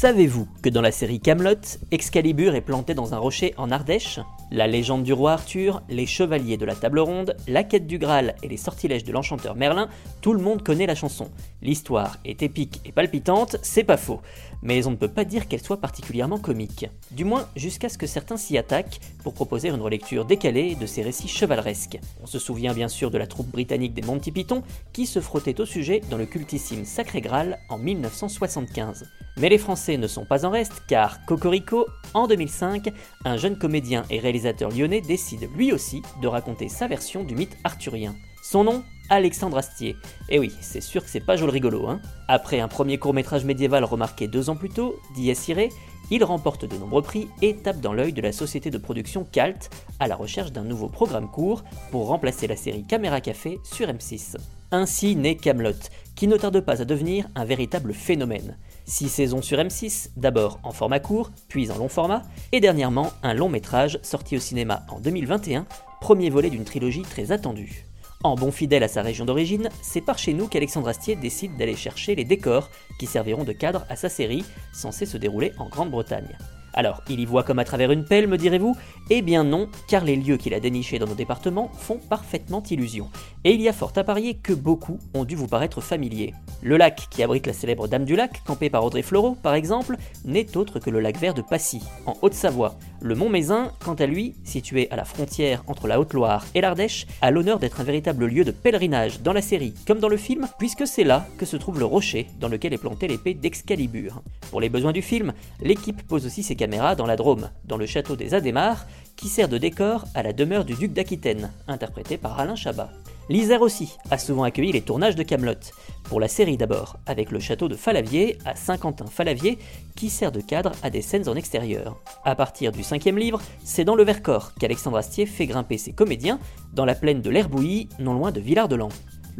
[0.00, 4.18] Savez-vous que dans la série Camelot, Excalibur est planté dans un rocher en Ardèche?
[4.50, 8.34] La légende du roi Arthur, les chevaliers de la table ronde, la quête du Graal
[8.42, 9.90] et les sortilèges de l'enchanteur Merlin,
[10.22, 11.30] tout le monde connaît la chanson.
[11.60, 14.22] L'histoire est épique et palpitante, c'est pas faux,
[14.62, 16.86] mais on ne peut pas dire qu'elle soit particulièrement comique.
[17.10, 21.02] Du moins jusqu'à ce que certains s'y attaquent pour proposer une relecture décalée de ces
[21.02, 22.00] récits chevaleresques.
[22.22, 24.62] On se souvient bien sûr de la troupe britannique des Monty Python
[24.94, 29.04] qui se frottait au sujet dans le cultissime Sacré Graal en 1975.
[29.40, 32.92] Mais les Français ne sont pas en reste car Cocorico, en 2005,
[33.24, 37.56] un jeune comédien et réalisateur lyonnais décide lui aussi de raconter sa version du mythe
[37.64, 38.14] arthurien.
[38.42, 39.96] Son nom Alexandre Astier.
[40.28, 42.00] Et oui, c'est sûr que c'est pas joli rigolo, hein.
[42.28, 45.70] Après un premier court-métrage médiéval remarqué deux ans plus tôt, Dies Irae,
[46.10, 49.70] il remporte de nombreux prix et tape dans l'œil de la société de production Calt
[49.98, 54.36] à la recherche d'un nouveau programme court pour remplacer la série Caméra Café sur M6.
[54.72, 55.72] Ainsi naît Camelot,
[56.14, 58.56] qui ne tarde pas à devenir un véritable phénomène.
[58.84, 63.34] Six saisons sur M6, d'abord en format court, puis en long format, et dernièrement un
[63.34, 65.66] long métrage sorti au cinéma en 2021,
[66.00, 67.84] premier volet d'une trilogie très attendue.
[68.22, 71.74] En bon fidèle à sa région d'origine, c'est par chez nous qu'Alexandre Astier décide d'aller
[71.74, 76.36] chercher les décors qui serviront de cadre à sa série, censée se dérouler en Grande-Bretagne.
[76.74, 78.76] Alors, il y voit comme à travers une pelle, me direz-vous?
[79.10, 83.08] Eh bien non, car les lieux qu'il a dénichés dans nos départements font parfaitement illusion.
[83.44, 86.34] Et il y a fort à parier que beaucoup ont dû vous paraître familiers.
[86.62, 89.96] Le lac qui abrite la célèbre Dame du Lac, campée par Audrey Fleurot, par exemple,
[90.24, 92.76] n'est autre que le lac vert de Passy, en Haute-Savoie.
[93.02, 97.06] Le Mont Mézin, quant à lui, situé à la frontière entre la Haute-Loire et l'Ardèche,
[97.22, 100.46] a l'honneur d'être un véritable lieu de pèlerinage dans la série comme dans le film,
[100.58, 104.22] puisque c'est là que se trouve le rocher dans lequel est plantée l'épée d'Excalibur.
[104.50, 107.86] Pour les besoins du film, l'équipe pose aussi ses caméras dans la Drôme, dans le
[107.86, 108.84] château des Adémars,
[109.16, 112.90] qui sert de décor à la demeure du duc d'Aquitaine, interprété par Alain Chabat.
[113.30, 115.54] L'Isère aussi a souvent accueilli les tournages de Camelot.
[116.02, 119.56] Pour la série d'abord, avec le château de Falavier à Saint-Quentin-Falavier,
[119.94, 122.02] qui sert de cadre à des scènes en extérieur.
[122.24, 126.40] À partir du cinquième livre, c'est dans le Vercors qu'Alexandre Astier fait grimper ses comédiens
[126.74, 128.88] dans la plaine de l'Herbouilly, non loin de Villard-de-Lans.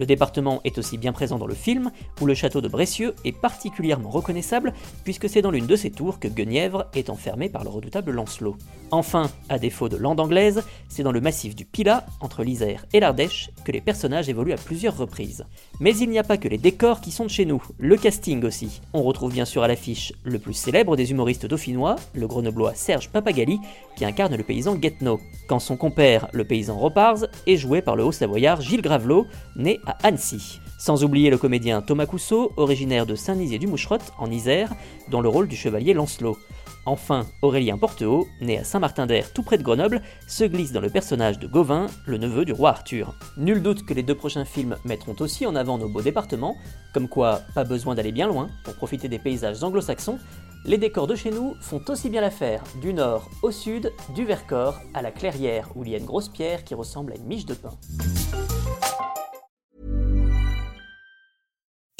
[0.00, 1.90] Le département est aussi bien présent dans le film,
[2.22, 4.72] où le château de Bressieux est particulièrement reconnaissable,
[5.04, 8.56] puisque c'est dans l'une de ces tours que Guenièvre est enfermé par le redoutable Lancelot.
[8.92, 13.00] Enfin, à défaut de lande anglaise, c'est dans le massif du Pilat, entre l'Isère et
[13.00, 15.44] l'Ardèche, que les personnages évoluent à plusieurs reprises.
[15.80, 18.42] Mais il n'y a pas que les décors qui sont de chez nous, le casting
[18.44, 18.80] aussi.
[18.94, 23.10] On retrouve bien sûr à l'affiche le plus célèbre des humoristes dauphinois, le grenoblois Serge
[23.10, 23.60] Papagali,
[23.96, 28.04] qui incarne le paysan Guetno, quand son compère, le paysan Ropars, est joué par le
[28.04, 30.60] haut savoyard Gilles Gravelot, né Annecy.
[30.78, 34.72] Sans oublier le comédien Thomas Cousseau, originaire de Saint-Nizier-du-Moucherotte, en Isère,
[35.10, 36.38] dans le rôle du chevalier Lancelot.
[36.86, 41.38] Enfin, Aurélien Porteau, né à Saint-Martin-d'Air tout près de Grenoble, se glisse dans le personnage
[41.38, 43.14] de Gauvin, le neveu du roi Arthur.
[43.36, 46.56] Nul doute que les deux prochains films mettront aussi en avant nos beaux départements,
[46.94, 50.18] comme quoi pas besoin d'aller bien loin pour profiter des paysages anglo-saxons,
[50.64, 54.78] les décors de chez nous font aussi bien l'affaire, du nord au sud, du Vercors
[54.92, 57.46] à la Clairière où il y a une grosse pierre qui ressemble à une miche
[57.46, 57.70] de pain.